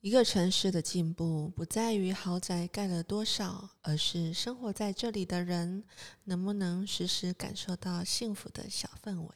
[0.00, 5.82] 一个城市的进步不在于豪宅盖了多少，而是生活在这里的人
[6.22, 9.28] 能不能时时感受到幸福的小氛围。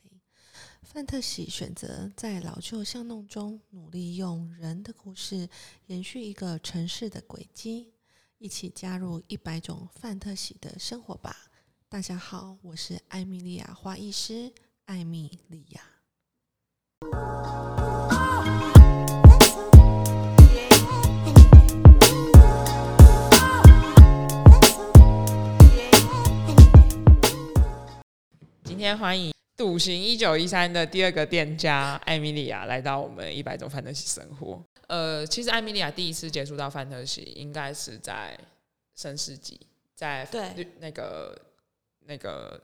[0.84, 5.48] 范特喜选择在老旧巷弄中努力用人的故事
[5.86, 7.92] 延续一个城市的轨迹，
[8.38, 11.50] 一起加入一百种范特喜的生活吧。
[11.88, 14.52] 大家好，我是艾米莉亚花艺师
[14.84, 15.82] 艾米莉亚。
[28.82, 34.60] 天欢迎笃行一九一三的第二个店家艾米莉亚来到我们一百种范特西生活。
[34.88, 38.36] 呃，其实艾米莉亚第一次接触到范特西，应该是在
[38.98, 39.60] 绅士集，
[39.94, 41.40] 在对那个
[42.00, 42.60] 那个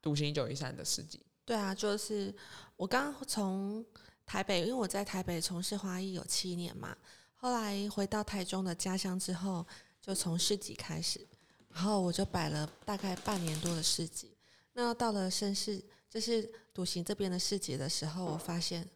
[0.00, 1.20] 笃行一九一三的市集。
[1.44, 2.34] 对啊，就是
[2.78, 3.84] 我刚从
[4.24, 6.96] 台北，因为我在台北从事花艺有七年嘛，
[7.34, 9.66] 后来回到台中的家乡之后，
[10.00, 11.20] 就从市集开始，
[11.74, 14.31] 然后我就摆了大概半年多的市集。
[14.74, 18.88] 那到了绅士，就是独行这边的市集的时候，我发现，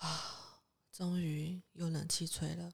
[0.00, 0.60] 哇，
[0.92, 2.72] 终于有冷气吹了。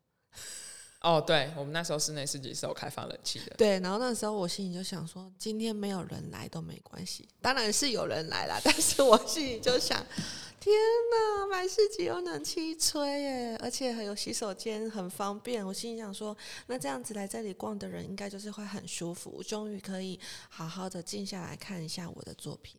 [1.01, 3.55] 哦，对，我们那时候室内市集是有开放冷气的。
[3.57, 10.05] 对，然后那时候我心里就想说，今天没有人来都没关系，当然是有人来了， 但是我心里就想，
[10.61, 10.75] 天
[11.11, 15.67] 哪，买市集有冷气吹耶，而且还有洗手间，很方便。
[15.67, 22.79] 我心里想说，那这样子来这里逛的人，应该就是会很舒服，我终于可以好好的静下来看一下我的作品。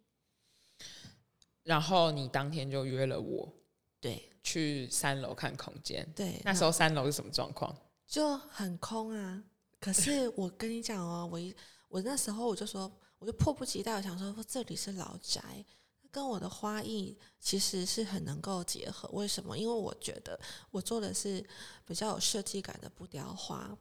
[1.64, 3.52] 然后你当天就约了我，
[4.00, 6.08] 对，去三楼看空间。
[6.16, 7.76] 对，那时候三楼是什么状况？
[8.12, 9.42] 就很空啊，
[9.80, 11.56] 可是我跟你讲哦， 我一
[11.88, 15.66] 我那时候我就说，我就迫不及待，我想说这里是老宅，
[16.12, 19.08] 跟我的花艺其实是很能够结合。
[19.14, 19.58] 为什么？
[19.58, 20.38] 因为我觉得
[20.72, 21.42] 我做的是
[21.86, 23.78] 比较有设计感的不雕花，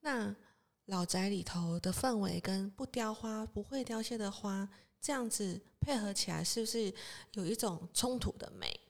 [0.00, 0.34] 那
[0.86, 4.66] 老宅里头的氛围跟不雕花、不会凋谢的花
[4.98, 6.90] 这样子配合起来，是不是
[7.34, 8.80] 有一种冲突的美？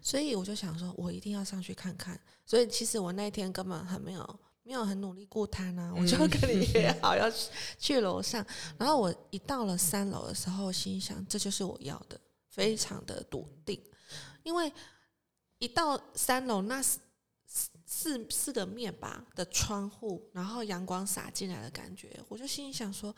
[0.00, 2.20] 所以我就想说，我一定要上去看看。
[2.44, 8.44] 所以其实我那天根本很没有没有很努力顾摊啊，我就跟你 约好要去去楼上。
[8.78, 13.80] 然后我一到了三楼的时候，心想这就是我要的，非常的笃定。
[14.42, 14.72] 因为
[15.58, 16.98] 一到三楼那四
[17.86, 23.14] 四四个面吧的窗户，然后阳光洒进来的感觉，我就心里想说，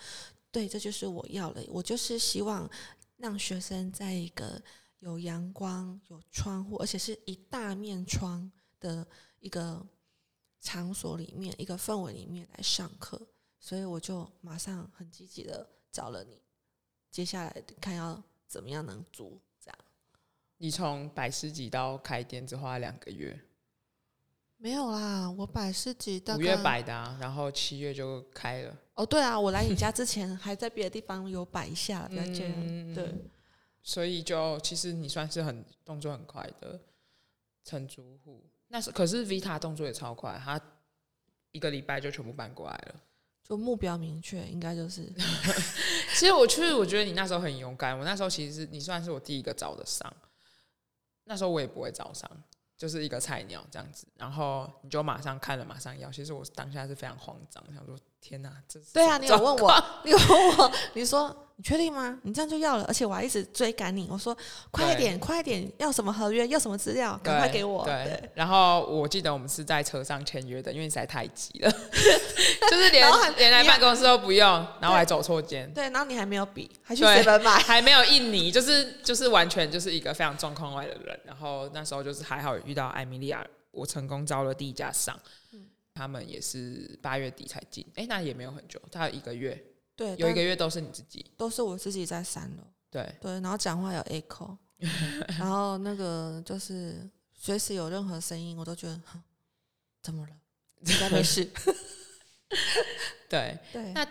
[0.51, 1.65] 对，这就是我要的。
[1.69, 2.69] 我就是希望
[3.17, 4.63] 让学生在一个。
[5.03, 8.49] 有阳光，有窗户，而且是一大面窗
[8.79, 9.05] 的
[9.41, 9.85] 一个
[10.61, 13.21] 场所里面，一个氛围里面来上课，
[13.59, 16.41] 所以我就马上很积极的找了你。
[17.11, 19.79] 接下来看要怎么样能租这样。
[20.59, 23.37] 你从摆市集到开店只花了两个月？
[24.57, 28.79] 没有啦，我摆市集到五月摆的啊，然后七月就开了。
[28.95, 33.13] 哦，对啊，我来你家之前还在别的地方有摆一下，了解、嗯、对。
[33.83, 36.79] 所以就其实你算是很动作很快的
[37.65, 40.61] 承租户，那是可是 Vita 动作也超快，他
[41.51, 42.95] 一个礼拜就全部搬过来了，
[43.43, 45.13] 就目标明确，应该就是。
[46.15, 50.13] 其实我确实我觉得你那时候很勇敢，我那时候其实是你算是我第一个找的商，
[51.25, 52.31] 那时候我也不会招商，
[52.77, 61.37] 就是一个菜鸟这样子，然后你就马上看了马上要，其实我当下是非常慌张，想说天哪，这是对啊，你有问我， 你有问我，你说。
[61.55, 62.19] 你确定吗？
[62.23, 64.09] 你这样就要了，而且我还一直追赶你。
[64.11, 64.37] 我说
[64.71, 67.85] 快一点，快一点，要什么合约，要什么资料，赶快给我。
[67.85, 68.31] 对，对。
[68.35, 71.71] 然后我记得我们是在车上签约的，因为你实在太急了，
[72.71, 73.07] 就是连
[73.37, 74.49] 连来办公室都不用，
[74.81, 75.71] 然后还走错间。
[75.75, 81.21] 对，然后你还没有笔，还去 seven 买，还没有印泥，就是就是完全就是一个非常状况外的人。
[81.25, 85.31] 然后那时候就是还好遇到艾米莉亚，我成功招了第一家商，嗯，
[85.95, 89.63] 他们也是八月底才进，哎，那也没有很久，大概一个月。
[89.95, 92.65] 对，有一个月都是你自己，都是我自己在三楼。
[92.91, 94.57] 对对，然后讲话有 echo，
[95.39, 99.01] 然后那个就是随时有任何声音，我都觉得
[100.03, 100.35] 怎么了？
[100.81, 101.45] 应该没事。
[103.29, 104.07] 对 对，那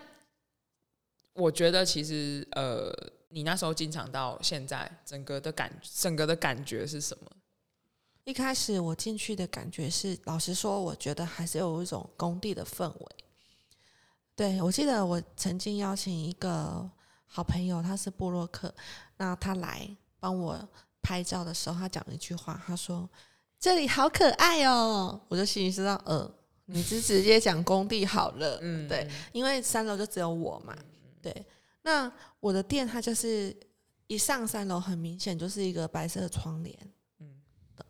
[1.33, 2.91] 我觉得其实呃，
[3.29, 7.31] 你那时候经常到现在，整个的感整个的感觉是什么？
[8.23, 13.07] 一开始我进去的感觉是，老实说，我觉得还是有一种工地的氛围。
[14.35, 16.89] 对，我记得我曾经邀请一个
[17.27, 18.73] 好朋友，他是布洛克，
[19.17, 19.89] 那他来
[20.19, 20.57] 帮我
[21.01, 23.09] 拍照的时候，他讲了一句话，他说
[23.59, 26.31] ：“这里好可爱哦。”我就心里知道，呃，
[26.65, 30.75] 你是直接讲工地好了，嗯，对，因为三楼就只有我嘛，
[31.21, 31.45] 对。
[31.81, 33.55] 那我的店它就是
[34.07, 36.91] 一上三楼，很明显就是一个白色的窗帘，嗯，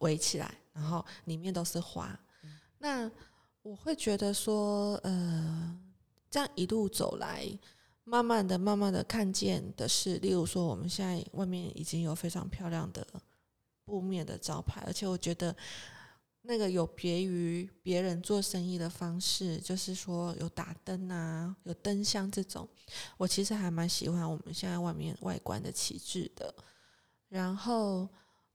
[0.02, 2.20] 围起来，然后里面都是花。
[2.78, 3.10] 那
[3.64, 5.80] 我会觉得说，呃，
[6.30, 7.48] 这样一路走来，
[8.04, 13.06] 慢慢的、慢慢的看见的是，例如说，我们现在外面已经有非常漂亮的
[13.86, 15.56] 布面的招牌，而且我觉得
[16.42, 22.68] 那个有别于别人做生意的方式，就是说有打灯啊、有灯箱这种，
[23.18, 26.52] 我其实还蛮喜欢我们现在外面外观的旗帜的。
[27.30, 28.10] 然后，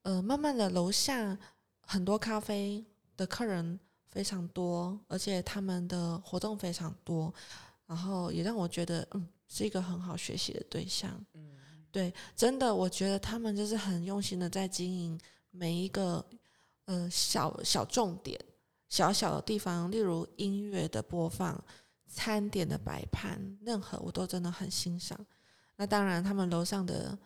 [0.07, 1.37] 呃，慢慢的楼下
[1.81, 2.85] 很多咖啡
[3.17, 3.79] 的客人。
[4.09, 7.31] 非常多，而且他们的活动非常多，
[7.85, 11.23] 然后也让我觉得，嗯，是一个很好学习的对象。
[11.35, 11.55] 嗯，
[11.93, 15.21] 对，真的，我觉得他们就是很用心的在经营
[15.51, 16.25] 每一个
[16.87, 18.43] 呃小小重点、
[18.89, 21.63] 小小的地方，例如音乐的播放、
[22.07, 25.19] 餐点的摆盘，任何我都真的很欣赏。
[25.77, 27.19] 那当然，他们楼上的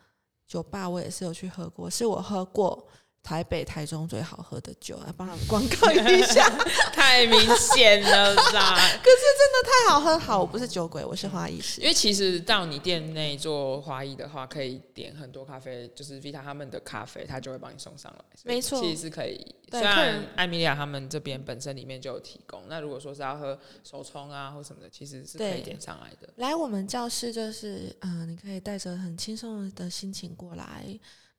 [0.51, 2.85] 酒吧我也是有去喝过，是我喝过。
[3.23, 6.49] 台北、台中最好喝的酒，来帮他们 广告一下，
[6.91, 8.75] 太明显了啦！
[9.01, 11.79] 可是真的太好喝，好，我不是酒鬼，我是花艺师。
[11.81, 18.25] 因为其实到你店内做花艺的话，可以点很多咖啡，就是 Vita 他们的咖啡，他就会帮你送上来。
[18.43, 19.55] 没错，其实是可以。
[19.71, 26.27] 虽然艾米莉亚他们这边本身里面就有提供，那如果说是要喝手冲啊或什么的，其实是可以点上来的。
[26.37, 30.85] 来我们教室就是，嗯、呃，你可以带着很轻松的心情过来。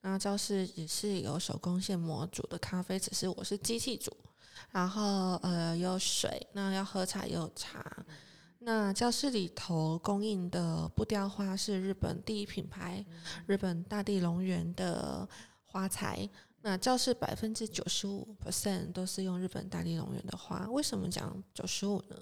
[0.03, 4.13] 那教室也是有手工现磨煮的咖啡，只是我是机器煮。
[4.71, 7.85] 然后呃有水，那要喝茶也有茶。
[8.61, 13.05] 那教室里头供应的布雕花是日本第一品牌，
[13.47, 15.29] 日本大地龙源的
[15.65, 16.29] 花材。
[16.63, 20.67] 那教室百分之九十五 percent 都是用日本大地龙源的花。
[20.71, 22.17] 为什么讲九十五呢？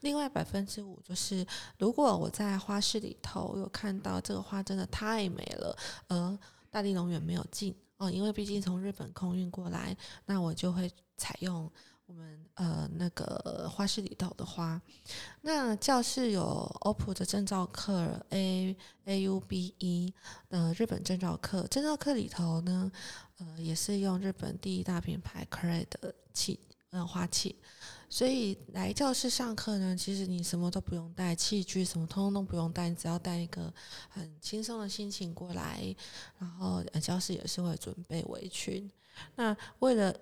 [0.00, 1.46] 另外百分之五就是，
[1.78, 5.76] 如果我在花市里头有看到这个花真的太美了，
[6.08, 6.38] 呃。
[6.70, 9.96] 大地龙源没有进哦，因为毕竟从日本空运过来，
[10.26, 11.70] 那我就会采用
[12.06, 14.80] 我们呃那个花市里头的花。
[15.40, 16.42] 那教室有
[16.80, 18.76] 欧普的证照课 A
[19.06, 20.12] A U B E
[20.48, 22.92] 的日本证照课，证照课里头呢，
[23.38, 26.60] 呃也是用日本第一大品牌 Clay 的器
[26.90, 27.56] 呃花器。
[28.08, 33.72] 所以来教室上课呢，其实你什么都不用带，器具什么通通都不用带，你只要带一个
[34.08, 35.94] 很轻松的心情过来。
[36.38, 38.90] 然后教室也是会准备围裙。
[39.34, 40.14] 那为了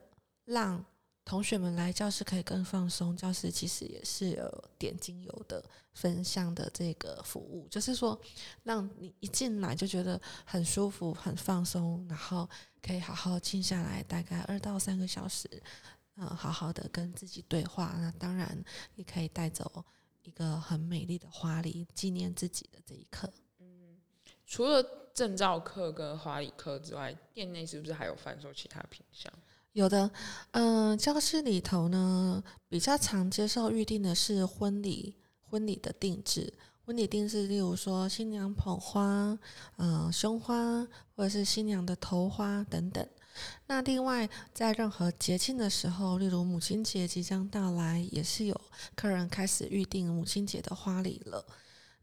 [0.45, 0.85] 让
[1.25, 8.19] 同学们来教室可以更放松，教室其实也是有点精油的分享的这个服务，就是说
[8.63, 12.49] 让你一进来就觉得很舒服、很放松，然后
[12.83, 15.49] 可以好好静下来，大概二到三个小时。
[16.17, 18.63] 嗯，好好的跟自己对话，那当然
[18.95, 19.85] 也可以带走
[20.23, 23.33] 一个很美丽的花礼，纪念自己的这一刻。
[23.59, 23.99] 嗯，
[24.47, 24.83] 除了
[25.13, 29.33] 证照课跟花礼课之外，店内是不是还有贩售其他品项？
[29.73, 30.09] 有的，
[30.53, 39.37] 嗯，教室里头呢，比较常接受预定的是婚礼，婚礼的定制，婚礼定制，例如说新娘捧花，
[39.79, 43.05] 嗯，胸花，或者是新娘的头花等等。
[43.67, 48.61] 那另外，在任何节庆的时候，例如母亲节即将到来，也是有
[48.95, 51.45] 客人开始预定母亲节的花礼了。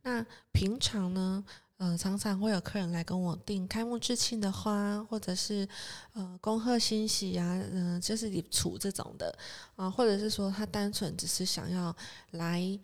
[0.04, 1.44] 那平常呢，
[1.78, 5.68] 呃，常常会有客人来跟我订开幕致庆的花，或者是
[6.13, 9.38] 呃恭贺新喜呀，嗯、就是礼橱这种的
[9.75, 11.95] 啊、或者是说他单纯只是想要
[12.31, 12.80] 来。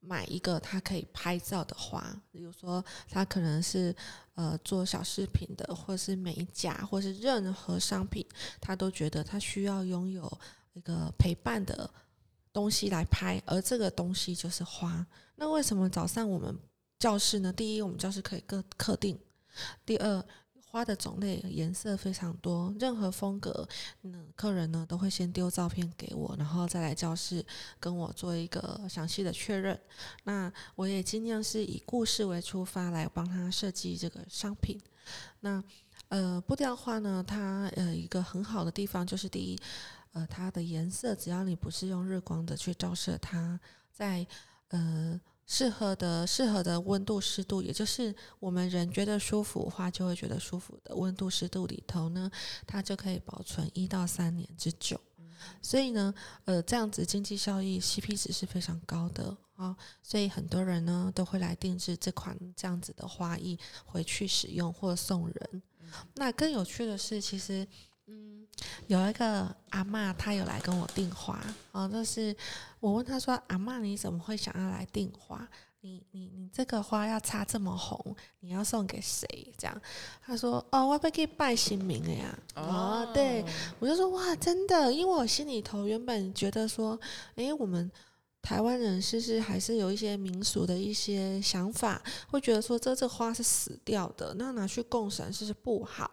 [0.00, 3.94] 买一个他可以拍照的花，比如说他可能是
[4.38, 8.24] 呃做小饰品的，或是美甲，或是任何商品，
[8.60, 10.38] 他都觉得他需要拥有
[10.74, 11.90] 一个陪伴的
[12.52, 15.04] 东西来拍，而这个东西就是花。
[15.34, 16.56] 那为什么早上我们
[17.00, 17.52] 教室呢？
[17.52, 19.16] 第一，我们教室可以各客定；
[19.84, 20.24] 第二。
[20.70, 23.66] 花的种类颜色非常多，任何风格，
[24.02, 27.44] 嗯，客人呢都会先丢照片给我，然后再来教室
[27.80, 29.80] 跟我做一个详细的确认。
[30.24, 34.78] 那我也尽量是以故事为出发来帮他设计这个商品。
[35.40, 35.64] 那
[36.08, 39.58] 呃，布雕花呢，它呃一个很好的地方就是第一，
[40.12, 43.58] 呃，它的颜色只要你不是用日光的去照射它，
[43.90, 44.26] 在
[44.68, 45.18] 呃。
[45.50, 52.30] 适合的、适合的温度、湿度，也就是我们人觉得舒服，的话就会觉得舒服的温度、湿度里头呢，
[52.66, 55.00] 它就可以保存一到三年之久。
[55.62, 56.14] 所以呢，
[56.44, 59.74] 呃，这样子经济效益 CP 值是非常高的啊。
[60.02, 65.62] 所以很多人呢都会来定制这款这样子的花艺回去使用或送人。
[66.14, 67.66] 那更有趣的是，其实。
[68.08, 68.46] 嗯，
[68.86, 71.38] 有一个阿嬷，她有来跟我订花
[71.72, 71.86] 哦。
[71.86, 72.34] 就是
[72.80, 75.46] 我问她说：“阿嬷，你怎么会想要来订花？”
[75.80, 79.52] 你你你这个花要插这么红，你要送给谁？
[79.56, 79.80] 这样，
[80.20, 82.38] 她说哦，我不可以拜神明了呀。
[82.56, 83.44] 哦，哦对，
[83.78, 86.98] 我就说哇，真的，因为我心里头原本觉得说，
[87.36, 87.90] 哎，我们。
[88.40, 96.10] 台湾人是不是还是有一些民俗的一些想法，会觉得说这这花是死掉的，那拿去供神是不是不好？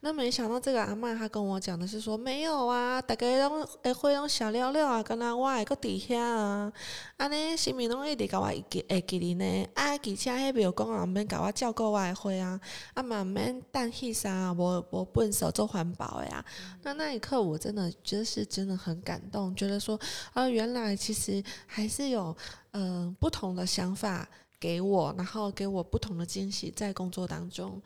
[0.00, 6.72] 那没想到这个阿嬷她跟我讲的是说没有啊，大家拢会会用小料料啊，跟他我还个底下啊，
[7.16, 12.60] 安尼神明拢一直甲我会记会记哩呢，啊，而且迄庙公啊免甲我照顾我的花啊，
[12.94, 16.44] 啊嘛免等迄啥，无无笨手做环保的呀。
[16.82, 19.98] 那那一刻我真的就是真的很感动，觉得说
[20.32, 21.42] 啊，原来其实。
[21.74, 22.36] 还是有
[22.72, 24.28] 嗯、呃、不同的想法
[24.60, 27.80] 给我，然后给我不同的惊喜在工作当中，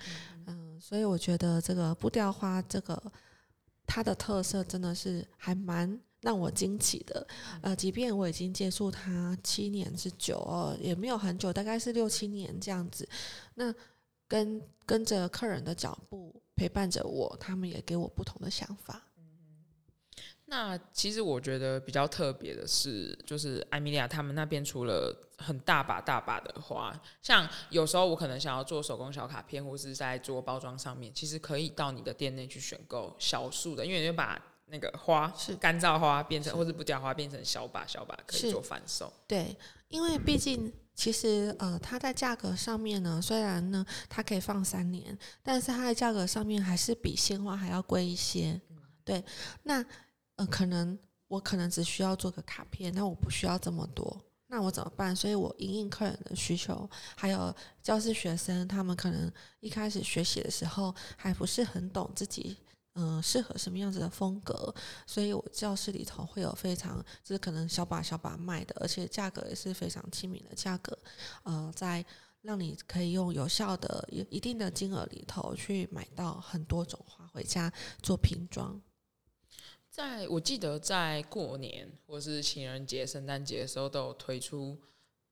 [0.46, 3.00] 嗯、呃，所以我觉得这个布雕花这个
[3.86, 7.24] 它的特色真的是还蛮让我惊奇的，
[7.62, 13.08] 呃，即便我已经接触它七年之久哦，也没有很久，大概是六七年这样子，
[13.54, 13.72] 那
[14.26, 19.05] 跟跟着客人的脚步陪伴着我，他们也给我不同的想法。
[20.48, 39.12] 那其实我觉得比较特别的是，就是艾米利亚他们那边除了很大把大把的花，像有时候我可能想要做手工小卡片，或是在做包装上面，其实可以到你的店内去选购小束的，因为你就把那个花是干燥花变成，或是不掉花变成小把小把，可以做贩售。
[39.26, 39.56] 对，
[39.88, 48.60] 因为毕竟其实呃，它在价格上面呢，虽然呢它可以放三年，但是它的价格上面还是比鲜花还要贵一些。
[48.70, 49.24] 嗯、对，
[49.64, 49.84] 那。
[50.36, 55.14] 呃，可能我可能只需要做个卡片，那我不需要这么多，那我怎么办？
[55.16, 62.56] 所以我因应客人的需求，还有教室学生，他们可能一开始学习的时候还不是很懂自己，
[62.94, 64.74] 嗯、适合什么样子的风格，
[65.06, 70.96] 所以我教室里头会有非常就是可能小把小把卖的，而且价格也是非常亲民的价格，
[71.44, 72.04] 呃，在
[72.42, 78.80] 让你可以用有效的一定的金额里头去买到很多种花回家做拼装。
[79.96, 84.78] 在我记得，在过年或是情人节、圣诞节的时候，都有推出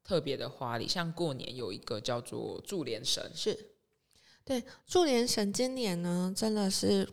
[0.03, 0.89] 特别的花礼。
[0.89, 3.75] 像过年有一个叫做祝连神，是
[4.43, 5.53] 对祝连神。
[5.53, 7.07] 今年呢，真的是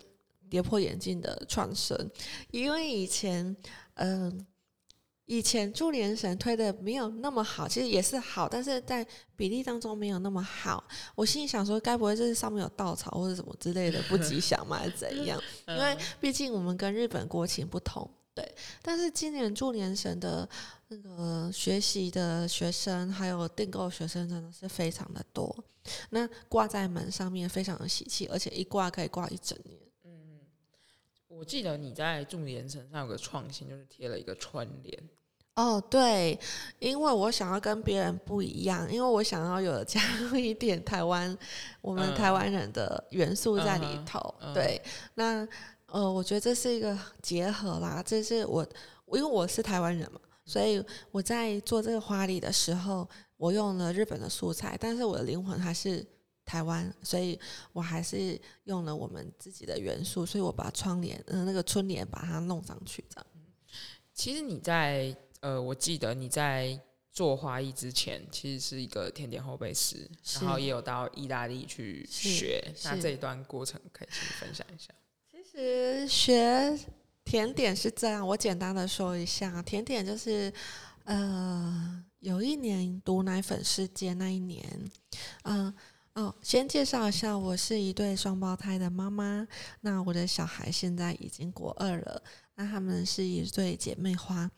[0.50, 2.10] 跌破眼镜的创神，
[2.51, 3.53] 因为以前，
[3.96, 4.48] 嗯、
[5.31, 9.05] 以前祝联神推的没有那么好，其实也是好，但是在
[9.38, 10.83] 比例当中没有那么好。
[11.15, 14.79] 我心里想说，该不会就是上面有稻草或者什么之类的不吉祥嘛？
[14.79, 15.41] 还是怎样？
[15.69, 18.45] 因为毕竟我们跟日本国情不同，对。
[18.81, 20.45] 但是今年祝联神的
[20.89, 25.63] 那个学习的学生还有订购学生真的是非常的多，
[26.09, 29.79] 那挂在门上面非常的喜气，而且一挂可以挂一整年。
[30.03, 30.41] 嗯，
[31.29, 35.01] 我记得你在祝联神上有个创新，就是贴了一个春联。
[35.55, 36.39] 哦，对，
[36.79, 41.38] 因为我想要跟别人不一样，因为我想要有加入一点台湾
[41.81, 44.34] 我们台湾人的元素在里头。
[44.39, 44.81] 嗯、对，
[45.15, 45.46] 那
[45.88, 48.01] 呃，我觉得这是一个结合啦。
[48.01, 48.63] 这是我，
[49.08, 56.03] 因为我是台湾人嘛，所以我在做这个花礼的时候，我用了日本的素材，但是我的灵魂还是
[56.46, 57.38] 台湾，所以
[57.74, 63.25] 我还是用了我们自己的元素，所以我把窗帘，嗯、呃，那个春联把它弄上去，这样。
[64.13, 65.13] 其实你在。
[65.41, 66.79] 呃，我记得你在
[67.12, 72.63] 做花艺之前，其实是一个甜点烘焙师，然后也有到意大利去学。
[72.83, 74.93] 那这一段过程可以请你分享一下。
[75.29, 76.79] 其实学
[77.25, 80.53] 甜点是这样，我简单的说一下，甜点就是，
[81.03, 84.63] 呃，有一年毒奶粉事件那一年，
[85.43, 85.74] 嗯、
[86.13, 89.45] 呃，哦，先介绍一下，我是一对双胞胎的妈妈，
[89.81, 92.24] 那我的小孩现在已经国二了。
[92.61, 94.49] 那他们是一对姐妹花。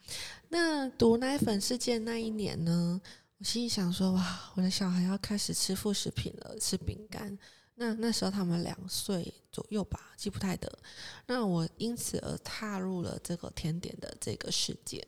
[0.49, 2.99] 那毒奶粉事件那一年呢，
[3.37, 7.37] 我心里想说：哇，我的小孩要开始吃副食品了，吃饼干。
[7.75, 10.69] 那那时候他们两岁左右吧，记不太得。
[11.27, 15.07] 那我因此而踏入了这个甜点的这个世界。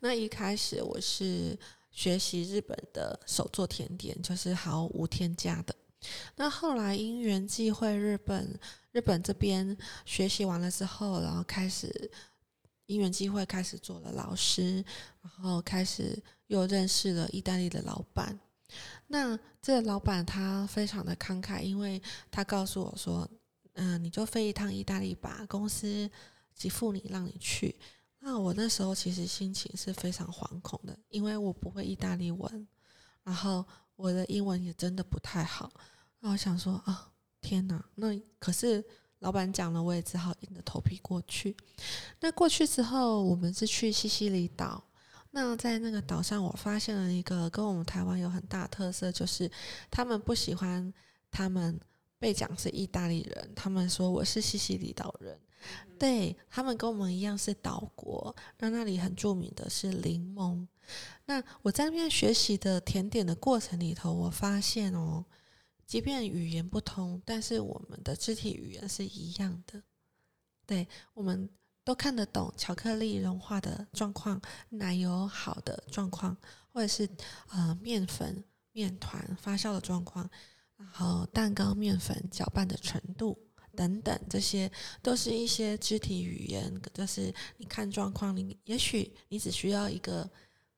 [0.00, 1.58] 那一开始我是
[1.90, 5.74] 学习日本的手做甜点，就是毫无添加的。
[6.36, 8.58] 那后来因缘际会，日本
[8.92, 12.10] 日本这边学习完了之后，然后开始
[12.86, 14.84] 因缘际会开始做了老师，
[15.22, 18.38] 然后开始又认识了意大利的老板。
[19.08, 22.00] 那这个老板他非常的慷慨，因为
[22.30, 23.28] 他告诉我说
[23.74, 26.10] ：“嗯、你就飞一趟意大利吧，公司
[26.54, 27.74] 给付你让你去。”
[28.18, 32.68] 那我那时候其实心情是非常惶恐的，因为我不会意大利文，
[33.22, 33.64] 然后
[33.96, 35.72] 我的英文也真的不太好。
[36.20, 37.10] 那我想说啊、
[37.40, 37.84] 天哪！
[37.94, 38.84] 那可是
[39.20, 41.56] 老板讲了，我也只好硬着头皮过去。
[42.20, 44.82] 那过去之后，我们是去西西里岛。
[45.30, 49.50] 那在那个岛上，我发现了一个跟我们台湾有很大特色，就是
[49.90, 50.92] 他们不喜欢
[51.30, 51.78] 他们
[52.18, 55.38] 被讲是意大利人，他们说我是西西里岛人。
[55.98, 60.66] 对，他们跟我们一样是岛国，那那里很著名的是柠檬。
[61.24, 65.24] 那我在那边学习的甜点的过程里头，我发现哦，
[65.86, 69.82] 即便语言不通，但是我们的肢体语言是一样的。
[70.66, 71.48] 对，我们
[71.82, 76.36] 都看得懂巧克力融化的状况，奶油好的状况，
[76.72, 77.08] 或者是
[77.50, 80.28] 呃面粉、面团发酵的状况，
[80.76, 83.38] 然后蛋糕面粉搅拌的程度。
[83.76, 84.68] 等等，这些
[85.02, 90.28] 都是一些肢体语言，就是你看状况，你也许你只需要一个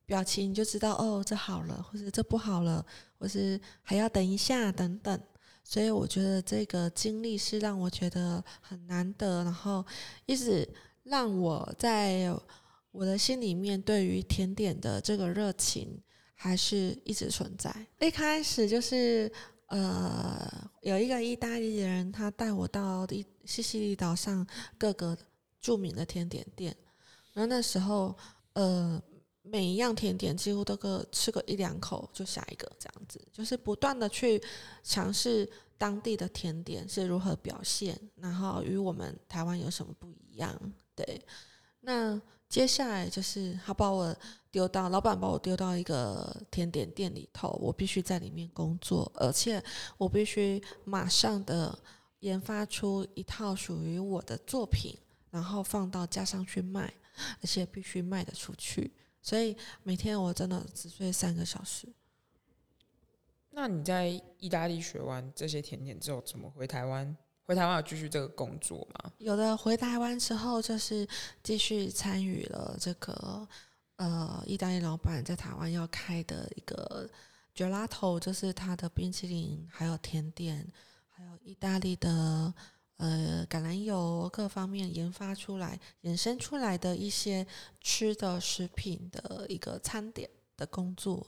[0.05, 2.85] 表情，你就知道哦，这好了，或者这不好了，
[3.17, 5.19] 或是还要等一下等等。
[5.63, 9.87] 所以我觉得这个经历是让我觉得很难得，然后
[10.27, 10.69] 一直
[11.05, 12.37] 让我在
[12.91, 15.99] 我的心里面对于甜点的这个热情
[16.35, 17.73] 还是一直存在。
[18.01, 19.33] 一开始就是。
[19.69, 23.07] 呃，有一个意大利人，他带我到
[23.45, 24.47] 西西里岛上
[24.77, 25.17] 各个
[25.61, 26.77] 著名的甜点店。
[27.33, 28.17] 然后那时候，
[28.55, 29.01] 呃，
[29.43, 34.43] 每一样甜点几乎都个吃个一两口就下一个，这样子，就是不断的去
[34.83, 40.59] 尝试当地的甜点是如何表现，然后与我们台湾有什么不一样。
[40.95, 41.25] 对，
[41.81, 44.17] 那接下来就是他把我。
[44.51, 49.63] 丢到老板把我丢到一个甜点店里头，我必须在里面工作，而且
[49.99, 51.79] 我必须马上的
[52.21, 54.97] 研发出一套属于我的作品，
[55.31, 56.91] 然后放到架上去卖，
[57.43, 58.91] 而且必须卖得出去。
[59.21, 61.87] 所以每天我真的只睡三个小时。
[63.51, 67.15] 那你在意大利学完这些甜点之后，怎么回台湾？
[67.49, 69.11] 回台湾有继续这个工作吗？
[69.17, 71.09] 有的，回台湾之后就是
[71.43, 73.49] 继续参与了这个。
[73.97, 77.09] 呃，意大利老板在台湾要开的一个
[77.53, 80.65] gelato，就是他的冰淇淋，还有甜点，
[81.09, 82.55] 还有意大利的
[82.99, 87.45] 呃橄榄油各方面研发出来、衍生出来的一些
[87.81, 91.27] 吃的食品的一个餐点的工作。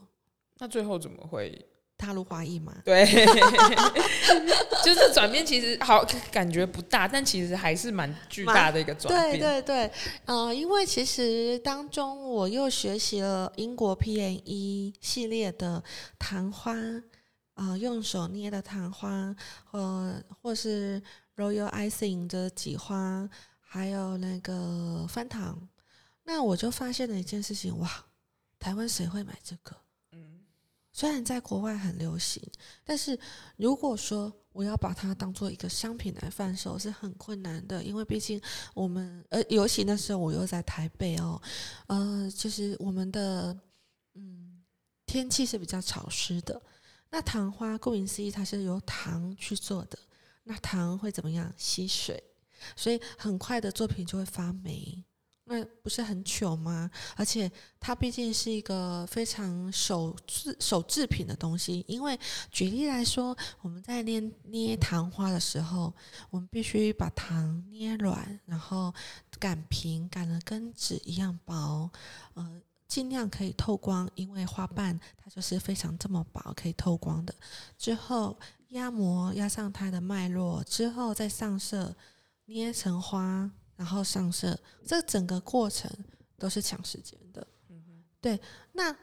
[0.59, 1.67] 那最后怎么会？
[2.01, 2.75] 踏入花艺嘛？
[2.83, 3.05] 对，
[4.83, 9.39] 就是转变其实好感觉不大，但其实还是蛮巨大的一个转变。
[9.39, 9.93] 对对对，
[10.25, 15.83] 呃，因为其实当中我又学习了英国 PNE 系列的
[16.19, 16.75] 糖花，
[17.55, 19.37] 呃，用手捏的糖花，
[19.73, 21.03] 呃，或是
[21.37, 23.29] Royal Icing 的挤花，
[23.61, 25.69] 还有那个翻糖。
[26.25, 27.91] 那我就发现了一件事情，哇，
[28.59, 29.77] 台湾谁会买这个？
[31.01, 32.47] 虽然在国外很流行，
[32.85, 33.19] 但是
[33.57, 38.39] 如果说我要把它当做一个商品来贩售，是很困难的，因为毕竟
[38.75, 41.41] 我们呃，尤其那时候我又在台北哦，
[41.87, 43.59] 呃，就是我们的
[44.13, 44.63] 嗯
[45.07, 46.61] 天气是比较潮湿的。
[47.09, 49.99] 那糖花顾名思义，它是由糖去做的，
[50.45, 52.23] 那糖会怎么样吸水？
[52.77, 55.03] 所以很快的作品就会发霉。
[55.53, 56.89] 那不是很糗吗？
[57.17, 61.85] 而且它毕竟是一个非常手制手制品的东西。
[61.89, 62.17] 因为
[62.53, 65.93] 举例来说，我们在捏捏糖花的时候，
[66.31, 68.95] 我们必须把糖捏软，然后
[69.41, 71.91] 擀平，擀的跟纸一样薄，
[72.35, 77.35] 呃，尽量可以透光，因为花瓣它就是非常这么薄，可以透光的。
[77.77, 81.97] 之后压模压上它的脉络，之后再上色，
[82.45, 83.51] 捏成花。
[83.81, 85.91] 然后上色，这整个过程
[86.37, 87.47] 都是抢时间的。
[87.71, 88.39] 嗯，对，
[88.73, 88.95] 那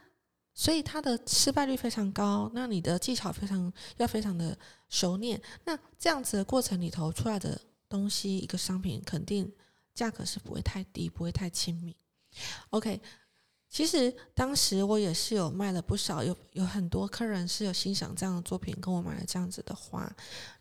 [0.53, 2.47] 所以它的失败率非常高。
[2.53, 4.55] 那你的技巧非常要非常的
[4.87, 5.41] 熟练。
[5.65, 7.59] 那这样子的过程里头出来的
[7.89, 9.51] 东西，一个商品肯定
[9.95, 11.95] 价格是不会太低，不会太亲民。
[12.69, 13.01] OK，
[13.67, 20.07] 其实当时我也是有卖了不少，有有很多客人是有欣赏这样的作品，跟我买了这样子的花。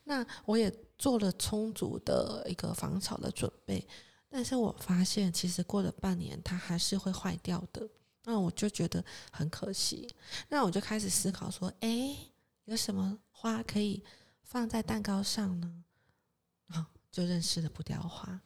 [0.05, 3.87] 那我也做了充足的一个防潮的准备。
[4.29, 7.89] 但是我发现，其实过了半年，它还是会坏掉的。
[8.25, 10.13] 那我就觉得很可惜。
[10.49, 12.17] 那我就开始思考说，哎，
[12.65, 14.03] 有什么花可以
[14.43, 15.85] 放在蛋糕上呢？
[16.67, 18.41] 啊，就认识了不雕花，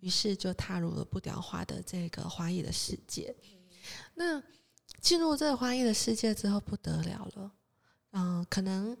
[0.00, 3.36] 于是就踏入了不雕花的这个花艺的世界。
[4.14, 4.42] 那
[5.00, 7.52] 进入这个花艺的世界之后，不得了了。
[8.12, 8.96] 嗯，可能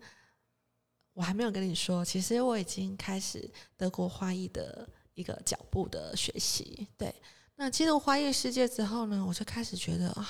[1.18, 4.88] 我还没有跟你说，其实我已经开始德国花艺的。
[5.18, 7.12] 一个脚步的学习，对。
[7.56, 10.24] 那进入花艺世界之后呢，我就开始觉得啊，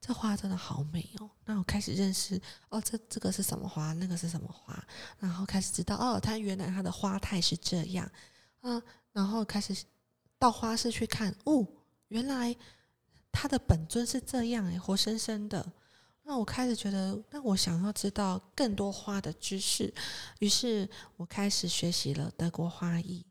[0.00, 1.28] 这花真的好美哦。
[1.44, 4.80] 那我开始认识哦，这这个是什么花，那个是什么花，
[5.18, 8.08] 然后开始知道哦，它原来它的花态是这样
[8.60, 8.80] 啊。
[9.10, 9.76] 然后开始
[10.38, 11.66] 到花市去看，哦，
[12.06, 12.54] 原来
[13.32, 15.72] 它的本尊是这样诶，活生生的。
[16.28, 19.90] 那我开始觉得，那我想要知道更多花的知识，
[20.40, 20.86] 于是
[21.16, 23.24] 我开始学习了德国花艺。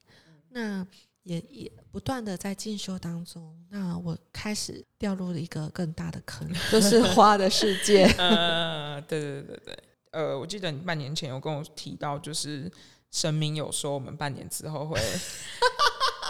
[0.49, 0.83] 那
[1.21, 8.05] 也也不断的在进修当中，那我开始掉入了一个更大的坑，就是 花的世界。
[8.17, 12.71] 呃，对对对对，呃，我记得你半年前有跟我提到，就是
[13.12, 14.99] 神明有说我们半年之后会。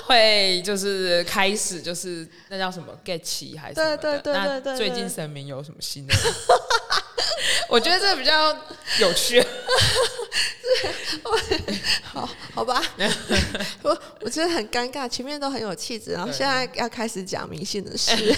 [0.07, 3.97] 会就是开始就是那叫什么 get 起还是什么的？
[3.97, 4.73] 对对对对对。
[4.73, 6.15] 那最近神明有什么新的？
[7.69, 8.55] 我觉得这个比较
[9.01, 9.43] 有趣。
[12.03, 12.81] 好，好吧。
[13.81, 18.15] 我我觉得很尴尬，前面都很有气质，然后现在要开始讲迷信的事。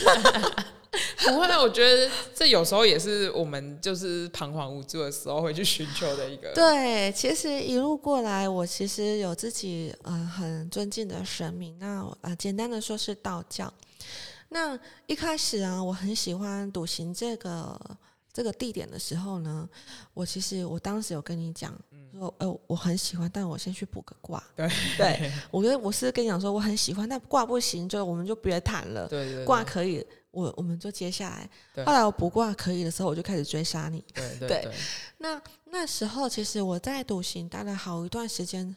[1.25, 6.52] 不会，我觉得这有时候也是我们就是彷徨无助的时候会去寻求的一个。
[6.54, 11.78] 对，其实一路过来，我其实有自己呃很尊敬的神明。
[11.80, 13.71] 那呃，简单的说是道教。
[14.49, 17.80] 那一开始啊，我很喜欢笃行这个
[18.39, 19.67] 这个地点的时候呢，
[20.13, 21.78] 我其实我当时有跟你讲
[22.13, 24.41] 说，呃，我很喜欢，但我先去卜个卦。
[24.56, 24.65] 对，
[24.97, 29.10] 对 我觉得我是跟你讲说我很喜欢，但卦不行，就我们就别谈了。
[29.10, 30.06] 对对，对，卦可以。
[30.32, 31.28] 我我们就接下
[31.75, 34.02] 来，后来我卜卦可以的时候，我就开始追杀你。
[34.15, 34.73] 对对对，对。
[35.17, 38.73] 那那时候其实我在笃行待了好一段时间，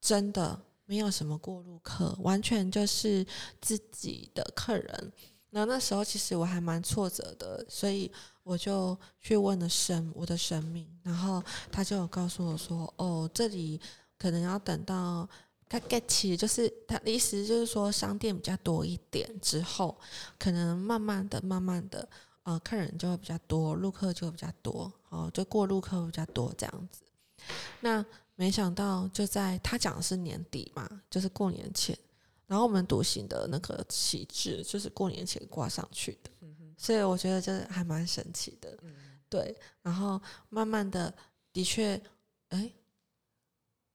[0.00, 3.26] 真的没有什么过路客，完全就是
[3.60, 5.12] 自己的客人。
[5.54, 8.10] 那那时候其实我还蛮挫折的，所以
[8.42, 13.80] 我就去问了神，我的神明，然后他就有告诉我说：“哦，这里
[14.18, 15.28] 可能要等到。”
[15.72, 19.96] 他 get 起就是他的意思，就是说商店比较多一点之后，
[20.38, 22.06] 可能慢慢的、慢慢的，
[22.42, 27.00] 呃，客人就会比较多，路客就会比较多，哦，就过路客会比较多这样子。
[27.80, 31.98] 那没想到就在他讲的是年底嘛，就是过年前，
[32.46, 36.30] 然后我们独行的那个旗帜就是过年前挂上去的，
[36.82, 38.76] 所以我觉得这还蛮神奇的，
[39.28, 39.56] 对。
[39.82, 41.14] 然后慢慢的，
[41.52, 42.02] 的确，
[42.48, 42.72] 哎。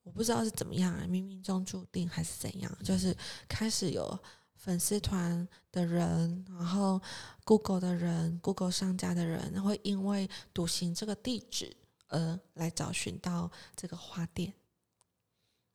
[0.03, 3.13] 我不知道是怎么样啊，冥冥中注定还是怎样，就是
[3.45, 4.17] 开始有
[4.55, 7.01] 粉丝团的人，然后
[7.43, 11.75] Google 的人，Google 商家的人，会因为笃行这个地址
[12.07, 14.53] 而来找寻到这个花店。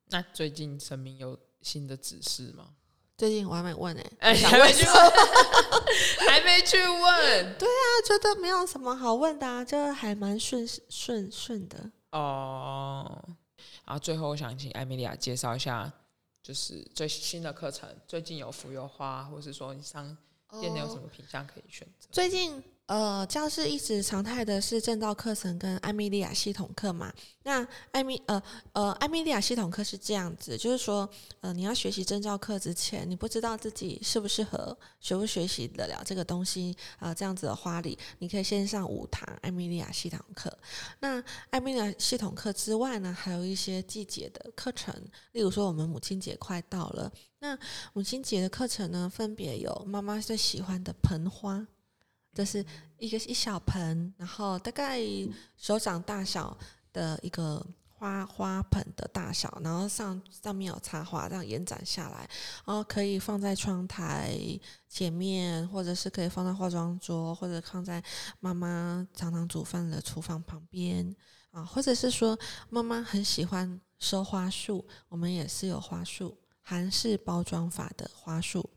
[0.07, 2.75] 那最近神明有新的指示吗？
[3.23, 4.95] 最近我还没问呢、欸，哎， 还没去问，
[6.29, 7.57] 还没去问。
[7.57, 13.23] 对啊，觉得没有什么好问的啊，就还蛮顺顺顺的哦。
[13.85, 15.89] 然后最后，我想请艾米莉亚介绍一下，
[16.43, 17.89] 就是最新的课程。
[18.09, 20.05] 最近有浮游花，或是说你上
[20.61, 22.09] 店内有什么品相可以选择？
[22.11, 22.61] 最近。
[22.87, 27.11] 呃，教室一直常态的是证照课程跟艾米莉亚系统课嘛。
[27.45, 28.43] 那艾米呃
[28.73, 31.09] 呃艾米莉亚系统课是这样子，就是说
[31.41, 40.53] 呃你要学习证照课之前，你不知道自己适不适合，学不学习得了这个东西啊、呃，这样子的花礼，你可以先上五堂艾米莉亚系统课。
[41.01, 44.95] 那艾米莉亚系统课之外呢，还有一些季节的课程，
[45.33, 47.59] 例如说我们母亲节快到了，那
[47.95, 51.67] 母亲节的课程呢，分别有妈妈最喜欢的盆花。
[52.35, 52.65] 就是
[52.99, 55.01] 一个一小盆，然后大概
[55.57, 56.57] 手掌大小
[56.93, 62.29] 的一个花花盆的大小，然后上上面有插花，这样延展下来，
[62.65, 64.37] 然后可以放在窗台
[64.89, 68.03] 前面，或者是可以放在化妆桌，或者放在
[68.41, 71.15] 妈妈常常煮饭的厨房旁边
[71.51, 72.39] 啊，或者是说
[72.71, 78.69] 妈妈很喜欢收花束，我们也是有花束，韩式包装法的花束。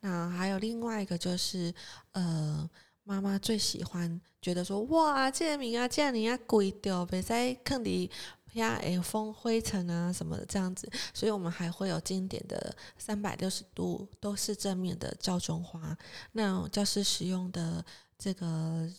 [0.00, 1.72] 那还有另外一个就是
[2.10, 2.68] 呃。
[3.06, 8.10] 妈妈最喜欢，觉得说哇，这个名啊，这样你要贵掉，别再坑里
[8.54, 15.96] 呀，哎，风灰尘啊什么的这样子，所以我们还会有经典的三百六十度都是正面的罩钟花。
[16.32, 17.84] 那教师使用的
[18.18, 18.90] 这个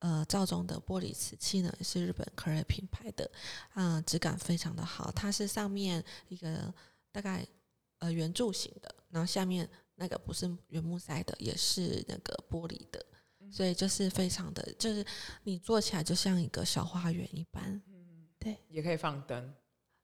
[0.00, 3.30] 呃罩钟的玻璃瓷器呢，是日本 Kure 品牌的，
[3.72, 5.10] 啊、质感非常的好。
[5.12, 6.74] 它是上面一个
[7.10, 7.46] 大概
[8.00, 13.02] 呃圆柱形的，然后下面那个不是原木塞的，也是那个玻璃的。
[13.56, 15.02] 所以就是非常的，就是
[15.44, 19.54] 你做起来就像一个小花园一般，嗯对，也可以放灯，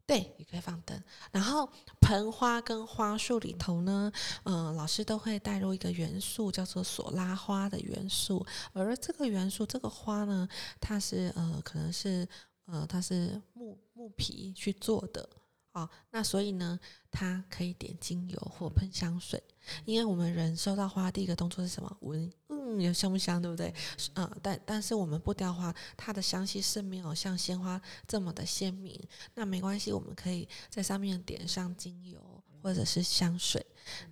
[0.06, 0.98] 对，也可以放灯。
[1.30, 4.10] 然后盆花跟花束里头呢，
[4.44, 8.42] 嗯、呃，老师都会带入一个元素，叫做索拉花的元素。
[8.72, 10.48] 而这个元素，这个花呢，
[10.80, 12.26] 它是呃，可能是
[12.64, 15.28] 呃，它是木木皮去做的。
[15.72, 16.78] 哦，那所以呢，
[17.10, 19.42] 它可以点精油或喷香水，
[19.86, 21.96] 因为我们人收到花第一个动作是什么？
[22.00, 23.74] 闻，嗯，有香不香，对不对？
[24.14, 28.98] 嗯，但但是我们不雕花，它的香气是没有像鲜花这么的鲜明。
[29.34, 32.20] 那没关系，我们可以在上面点上精油
[32.62, 33.64] 或者是香水，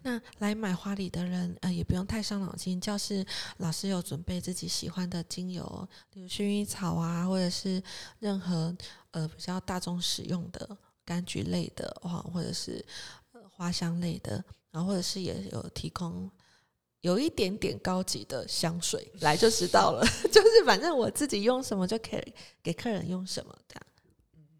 [0.03, 3.25] 那来买花礼的人，呃，也不用太伤脑筋，教室
[3.59, 7.81] 老师有准备自己喜欢的精油，比如薰衣草啊，或者是
[8.19, 8.77] 任何
[9.13, 12.85] 呃比较大众使用的柑橘类的哇，或者是
[13.33, 16.29] 呃花香类的，然后或者是也有提供
[17.03, 23.83] 有一点点高级的香水，来就知道了， 就是反正我自己用什么就可以给客人用什么这样。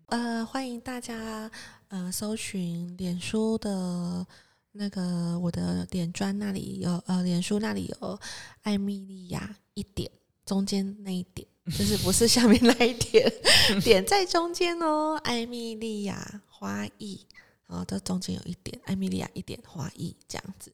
[0.07, 1.51] 呃，欢迎大家
[1.89, 4.27] 呃搜寻脸书的
[4.73, 8.19] 那个我的脸砖那里有呃脸书那里有
[8.63, 10.11] 艾米莉亚一点
[10.45, 13.33] 中间那一点，就是不是下面那一点，
[13.85, 17.25] 点在中间哦，艾米莉亚花艺，
[17.69, 20.73] 然后这中间有一点艾米莉亚一点花艺这样子，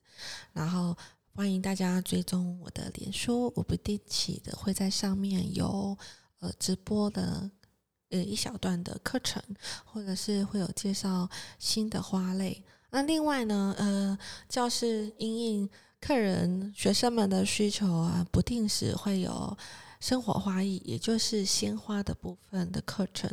[0.54, 0.96] 然后
[1.36, 5.94] 欢迎大家追踪我的脸书，我不定期的会在上面有
[6.40, 7.50] 呃直播的。
[8.08, 9.42] 呃，一小段的课程，
[9.84, 12.64] 或者是会有介绍新的花类。
[12.90, 14.16] 那另外呢，呃，
[14.48, 15.68] 教室因应
[16.00, 19.58] 客人、学生们的需求啊，不定时会有
[19.98, 23.28] 生活花艺，也就是鲜花的部分的课程。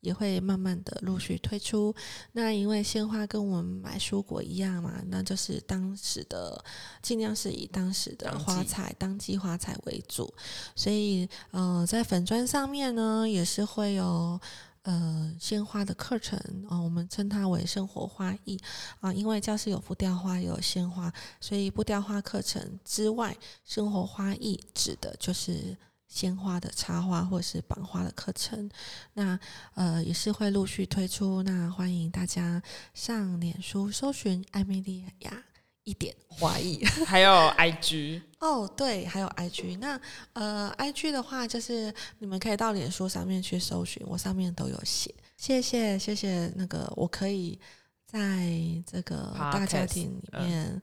[0.00, 1.94] 也会慢慢的陆续推出。
[2.32, 6.64] 那因为鲜花跟我们买蔬果一样嘛，那就是当时的
[7.02, 10.32] 尽量是以当时的花材、当季花材为主。
[10.74, 14.40] 所以呃，在粉砖上面呢，也是会有
[14.82, 18.56] 呃鲜花的课程啊、呃，我们称它为生活花艺
[19.00, 19.14] 啊、呃。
[19.14, 25.76] 因为教室有浮雕花，有鲜花，所以浮雕花课程之外，生活花艺指的就是。
[26.08, 28.70] 鲜花的插花或是绑花的课程，
[29.14, 29.38] 那
[29.74, 31.42] 呃也是会陆续推出。
[31.42, 32.62] 那欢迎大家
[32.94, 35.44] 上脸书搜寻艾米莉亚
[35.84, 39.78] 一点花艺， 还有 IG 哦，对，还有 IG。
[39.78, 40.00] 那
[40.32, 45.14] 呃 IG 的话，就是你们可以到脸书上面去搜寻，我上面都有写。
[45.36, 47.58] 谢谢谢谢，那个我可以
[48.06, 48.48] 在
[48.86, 50.82] 这个大家庭里面，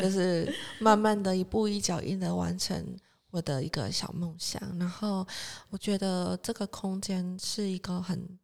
[0.00, 2.84] 就是慢慢的一步一脚印的完成。
[3.32, 5.26] 我的一个小梦想，然后
[5.70, 8.38] 我觉得这个空间是一个很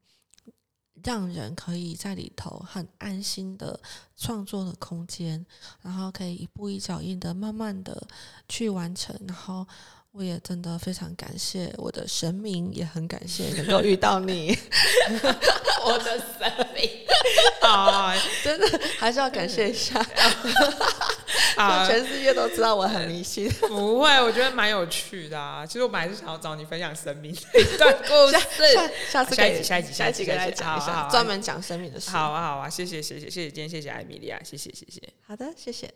[1.04, 3.78] 让人可以在里头很安心的
[4.16, 5.44] 创作的空间，
[5.82, 8.08] 然后可以一步一脚印的慢慢的
[8.48, 9.66] 去完成，然后
[10.18, 14.58] 我也真的非常感谢我的神明，也很感谢能够遇 到你，
[15.86, 16.90] 我的神明
[17.62, 20.04] 啊， 真的还是要感谢一下。
[21.56, 21.86] 啊！
[21.86, 25.64] 全世界都知道我很迷信，不会，我觉得蛮有趣的啊。
[25.66, 28.38] 其实我本来是想要找你分享神明这一段故事，
[29.10, 32.10] 下次下一集下一集下一集可以来讲一下，专门讲神明的事。
[32.10, 35.00] 好啊好啊，谢谢谢谢谢谢，今天谢谢艾米莉亚，谢谢谢谢。
[35.26, 35.92] 好的，谢谢。